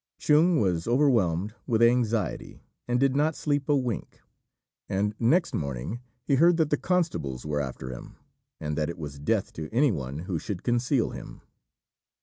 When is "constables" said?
6.77-7.45